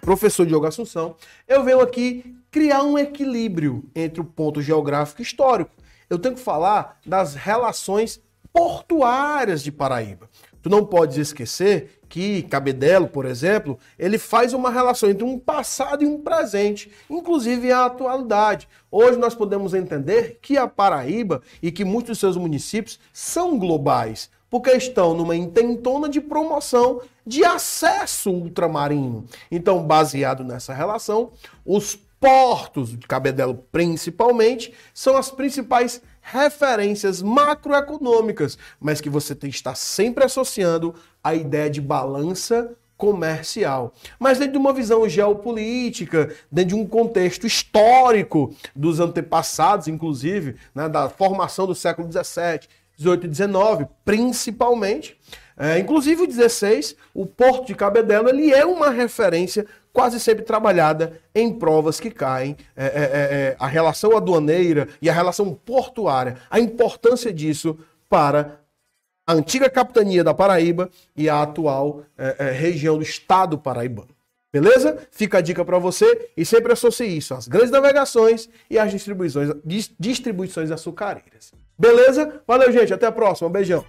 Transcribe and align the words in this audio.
professor 0.00 0.46
Diogo 0.46 0.66
Assunção, 0.66 1.16
eu 1.46 1.62
venho 1.64 1.80
aqui 1.80 2.36
criar 2.50 2.82
um 2.82 2.98
equilíbrio 2.98 3.84
entre 3.94 4.20
o 4.20 4.24
ponto 4.24 4.62
geográfico 4.62 5.20
e 5.20 5.24
histórico. 5.24 5.72
Eu 6.08 6.18
tenho 6.18 6.34
que 6.34 6.40
falar 6.40 6.98
das 7.04 7.34
relações 7.34 8.20
portuárias 8.52 9.62
de 9.62 9.72
Paraíba. 9.72 10.30
Tu 10.62 10.70
não 10.70 10.86
podes 10.86 11.16
esquecer 11.16 12.00
que 12.08 12.42
Cabedelo, 12.44 13.08
por 13.08 13.26
exemplo, 13.26 13.78
ele 13.98 14.16
faz 14.16 14.52
uma 14.52 14.70
relação 14.70 15.10
entre 15.10 15.24
um 15.24 15.38
passado 15.38 16.04
e 16.04 16.06
um 16.06 16.22
presente, 16.22 16.90
inclusive 17.10 17.72
a 17.72 17.86
atualidade. 17.86 18.68
Hoje 18.90 19.18
nós 19.18 19.34
podemos 19.34 19.74
entender 19.74 20.38
que 20.40 20.56
a 20.56 20.68
Paraíba 20.68 21.42
e 21.60 21.72
que 21.72 21.84
muitos 21.84 22.12
dos 22.12 22.18
seus 22.20 22.36
municípios 22.36 23.00
são 23.12 23.58
globais, 23.58 24.30
porque 24.54 24.70
estão 24.70 25.14
numa 25.14 25.34
intentona 25.34 26.08
de 26.08 26.20
promoção 26.20 27.00
de 27.26 27.44
acesso 27.44 28.30
ultramarino. 28.30 29.24
Então, 29.50 29.82
baseado 29.82 30.44
nessa 30.44 30.72
relação, 30.72 31.32
os 31.66 31.98
portos 32.20 32.96
de 32.96 33.04
Cabedelo 33.04 33.66
principalmente 33.72 34.72
são 34.94 35.16
as 35.16 35.28
principais 35.28 36.00
referências 36.20 37.20
macroeconômicas, 37.20 38.56
mas 38.78 39.00
que 39.00 39.10
você 39.10 39.34
tem 39.34 39.50
que 39.50 39.56
estar 39.56 39.74
sempre 39.74 40.22
associando 40.22 40.94
a 41.20 41.34
ideia 41.34 41.68
de 41.68 41.80
balança 41.80 42.76
comercial. 42.96 43.92
Mas 44.20 44.38
dentro 44.38 44.52
de 44.52 44.58
uma 44.58 44.72
visão 44.72 45.08
geopolítica, 45.08 46.32
dentro 46.48 46.68
de 46.68 46.74
um 46.76 46.86
contexto 46.86 47.44
histórico 47.44 48.54
dos 48.72 49.00
antepassados, 49.00 49.88
inclusive, 49.88 50.54
né, 50.72 50.88
da 50.88 51.08
formação 51.08 51.66
do 51.66 51.74
século 51.74 52.08
XVII, 52.08 52.68
18 52.96 53.26
e 53.26 53.28
19, 53.28 53.86
principalmente. 54.04 55.18
É, 55.56 55.78
inclusive 55.78 56.22
o 56.22 56.26
16, 56.26 56.96
o 57.14 57.26
Porto 57.26 57.66
de 57.66 57.74
Cabedelo, 57.74 58.28
ele 58.28 58.52
é 58.52 58.64
uma 58.66 58.90
referência 58.90 59.66
quase 59.92 60.18
sempre 60.18 60.44
trabalhada 60.44 61.20
em 61.32 61.52
provas 61.52 62.00
que 62.00 62.10
caem, 62.10 62.56
é, 62.76 62.84
é, 62.84 62.88
é, 62.88 62.94
é 62.94 63.56
a 63.58 63.66
relação 63.66 64.16
aduaneira 64.16 64.88
e 65.00 65.08
a 65.08 65.12
relação 65.12 65.54
portuária, 65.54 66.36
a 66.50 66.58
importância 66.58 67.32
disso 67.32 67.78
para 68.10 68.60
a 69.24 69.32
antiga 69.32 69.70
capitania 69.70 70.24
da 70.24 70.34
Paraíba 70.34 70.90
e 71.16 71.28
a 71.28 71.40
atual 71.40 72.02
é, 72.18 72.50
região 72.50 72.98
do 72.98 73.04
estado 73.04 73.56
paraibano. 73.56 74.08
Beleza? 74.52 74.98
Fica 75.10 75.38
a 75.38 75.40
dica 75.40 75.64
para 75.64 75.78
você 75.78 76.30
e 76.36 76.44
sempre 76.44 76.72
associe 76.72 77.16
isso 77.16 77.34
às 77.34 77.48
grandes 77.48 77.70
navegações 77.72 78.48
e 78.70 78.78
às 78.78 78.90
distribuições, 78.90 79.50
distribuições 79.98 80.70
açucareiras. 80.70 81.52
Beleza? 81.78 82.42
Valeu, 82.46 82.70
gente. 82.72 82.92
Até 82.92 83.06
a 83.06 83.12
próxima. 83.12 83.48
Um 83.48 83.52
beijão. 83.52 83.84